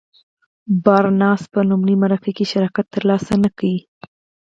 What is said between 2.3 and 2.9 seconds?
کې شراکت